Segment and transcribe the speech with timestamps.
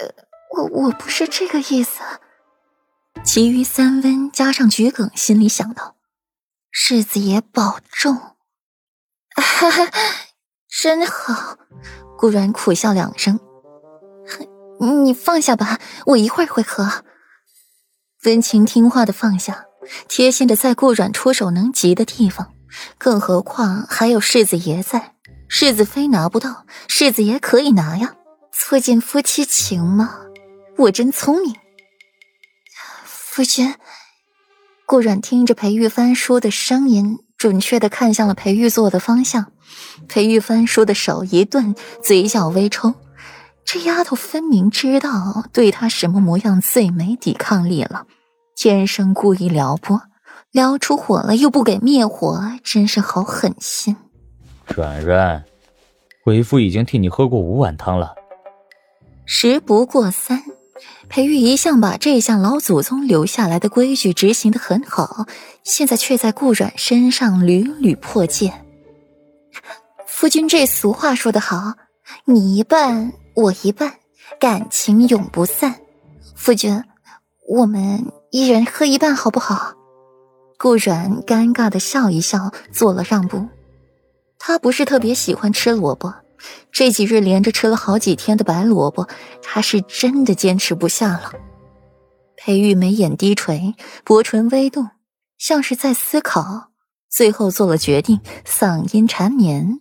[0.00, 0.24] 呃
[0.56, 2.00] 我我不是这个意思。
[3.24, 5.96] 其余三温加上桔梗心里想到：
[6.70, 8.16] 世子爷保重。
[9.34, 9.90] 哈哈，
[10.68, 11.58] 真好。
[12.18, 13.40] 顾然苦笑两声
[15.04, 17.04] ：“你放下吧，我一会儿会喝。”
[18.24, 19.64] 温情听话的放下，
[20.08, 22.54] 贴心的在顾阮出手能及的地方。
[22.98, 25.14] 更何况还有世子爷在，
[25.48, 28.14] 世子妃拿不到，世子爷可以拿呀，
[28.62, 30.16] 促进夫妻情吗。
[30.76, 31.56] 我真聪明。
[33.06, 33.74] 夫君，
[34.84, 39.50] 顾阮听着裴玉翻书的声音，准确的看向了裴玉坐的方向。
[40.08, 42.94] 裴玉翻书的手一顿，嘴角微抽。
[43.64, 48.06] 这丫头分明知道对他什么模样最没抵抗力了，
[48.54, 50.02] 天生故意撩拨，
[50.50, 53.96] 撩出火了又不给灭火，真是好狠心。
[54.76, 55.42] 软软，
[56.26, 58.14] 为夫已经替你喝过五碗汤了。
[59.32, 60.42] 时不过三，
[61.08, 65.24] 裴玉一向把这项老祖宗留下来的规矩执行的很好，
[65.62, 68.52] 现在却在顾软身上屡屡破戒。
[70.04, 71.74] 夫君这俗话说得好，
[72.24, 73.94] 你一半我一半，
[74.40, 75.76] 感情永不散。
[76.34, 76.82] 夫君，
[77.48, 79.74] 我们一人喝一半好不好？
[80.58, 83.46] 顾软尴尬的笑一笑，做了让步。
[84.40, 86.12] 他不是特别喜欢吃萝卜，
[86.72, 89.08] 这几日连着吃了好几天的白萝卜，
[89.42, 91.32] 他是真的坚持不下了。
[92.36, 93.74] 裴玉眉眼低垂，
[94.04, 94.88] 薄唇微动，
[95.36, 96.70] 像是在思考，
[97.10, 99.80] 最后做了决定，嗓音缠绵。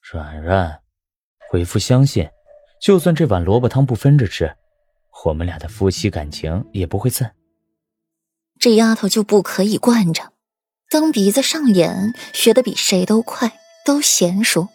[0.00, 0.80] 软软，
[1.52, 2.28] 为夫相信，
[2.80, 4.56] 就算这碗萝卜汤不分着吃，
[5.24, 7.34] 我们俩的夫妻感情也不会散。
[8.60, 10.32] 这丫头就不可以惯着，
[10.90, 14.68] 蹬鼻子上眼，学的比谁都快，都娴熟。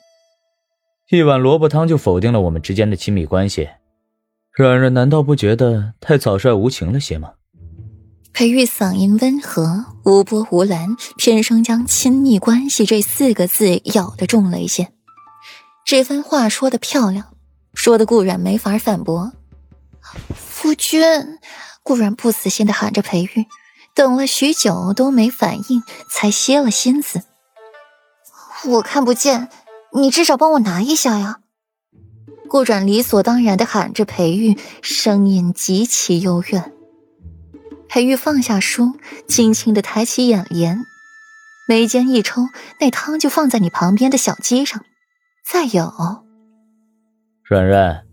[1.10, 3.70] 一碗萝卜汤就否定了我们之间的亲密关系，
[4.54, 7.34] 软软难道不觉得太草率无情了些吗？
[8.32, 14.92] 裴玉嗓音温和，无波无澜，偏生将亲密关系这四个字咬得重了一些。
[15.86, 17.36] 这番话说的漂亮，
[17.76, 19.34] 说的顾然没法反驳。
[20.34, 21.04] 夫君，
[21.84, 23.46] 顾然不死心的喊着裴玉，
[23.94, 27.22] 等了许久都没反应，才歇了心思。
[28.66, 29.50] 我看不见，
[29.96, 31.40] 你至少帮我拿一下呀！
[32.48, 36.72] 顾然理所当然的喊着裴玉，声音极其幽怨。
[37.88, 38.94] 裴玉放下书，
[39.28, 40.84] 轻轻的抬起眼帘，
[41.68, 42.48] 眉间一抽，
[42.80, 44.84] 那汤就放在你旁边的小鸡上。
[45.46, 45.94] 再有，
[47.44, 48.04] 软软，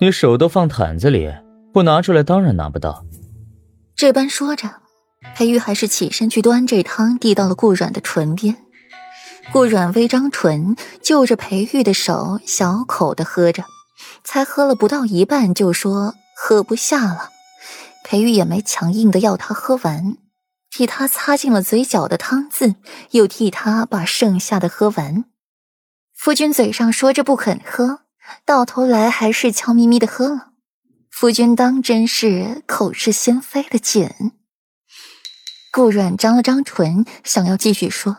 [0.00, 1.30] 你手都放毯子里，
[1.72, 3.04] 不拿出来当然拿不到。
[3.94, 4.68] 这般说着，
[5.34, 8.56] 裴玉还是起身去端这汤，递到了顾软的唇边。
[9.50, 13.64] 顾软微张唇，就着裴玉的手，小口的喝着，
[14.22, 17.30] 才喝了不到一半，就说喝不下了。
[18.04, 20.16] 裴玉也没强硬的要他喝完，
[20.70, 22.76] 替他擦净了嘴角的汤渍，
[23.10, 25.24] 又替他把剩下的喝完。
[26.14, 28.00] 夫君嘴上说着不肯喝，
[28.46, 30.50] 到头来还是悄咪咪的喝了。
[31.10, 34.10] 夫君当真是口是心非的紧。
[35.70, 38.18] 顾软张了张唇，想要继续说，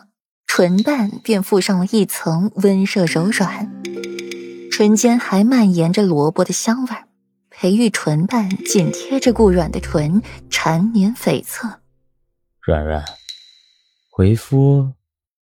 [0.56, 3.82] 唇瓣便附上了一层温热柔软，
[4.70, 7.08] 唇间还蔓延着萝卜的香味儿。
[7.50, 11.78] 裴玉唇瓣紧贴着顾软的唇，缠绵悱恻。
[12.60, 13.04] 软软，
[14.18, 14.92] 为夫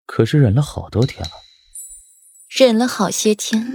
[0.04, 1.30] 可是忍了好多天了。
[2.50, 3.66] 忍了好些天，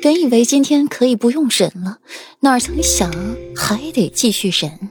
[0.00, 1.98] 本以为今天可以不用忍了，
[2.42, 3.10] 哪曾想
[3.56, 4.90] 还得继续忍。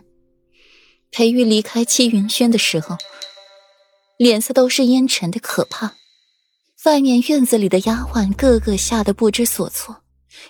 [1.09, 2.97] 裴玉离开戚云轩的时候，
[4.17, 5.94] 脸色都是阴沉的可怕。
[6.85, 9.97] 外面院子里的丫鬟个个吓得不知所措，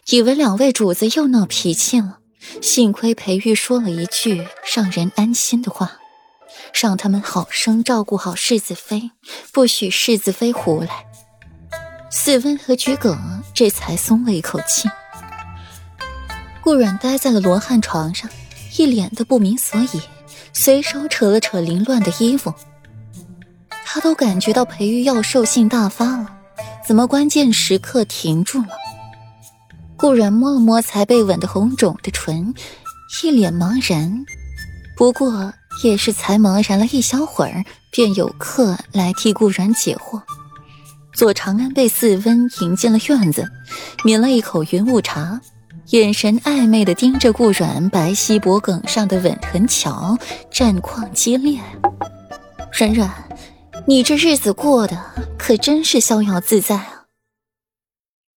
[0.07, 2.19] 以为两位主子又闹脾气了。
[2.61, 5.99] 幸亏裴玉说了一句让人安心的话，
[6.73, 9.11] 让他们好生照顾好世子妃，
[9.51, 11.05] 不许世子妃胡来。
[12.09, 14.89] 四温和桔梗这才松了一口气。
[16.61, 18.29] 顾阮呆在了罗汉床上，
[18.77, 20.01] 一脸的不明所以，
[20.53, 22.53] 随手扯了扯凌乱的衣服。
[23.97, 26.27] 他都感觉到裴玉要兽性大发了，
[26.85, 28.67] 怎么关键时刻停住了？
[29.95, 32.53] 顾然摸了摸才被吻得红肿的唇，
[33.23, 34.23] 一脸茫然。
[34.95, 35.51] 不过
[35.83, 40.21] 也是才茫然了一小会儿，便有客来替顾然解惑。
[41.11, 43.49] 左长安被四温迎进了院子，
[44.03, 45.41] 抿了一口云雾茶，
[45.87, 50.15] 眼神暧昧的盯着顾然白皙脖颈上的吻痕瞧，
[50.51, 51.59] 战况激烈。
[52.77, 53.11] 软软，
[53.89, 54.97] 你这日子过得
[55.37, 56.96] 可真是逍遥自在啊！